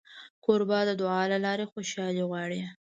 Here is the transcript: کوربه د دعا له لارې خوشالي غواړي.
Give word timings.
کوربه 0.43 0.79
د 0.89 0.91
دعا 1.01 1.21
له 1.31 1.37
لارې 1.45 1.65
خوشالي 1.71 2.23
غواړي. 2.29 2.61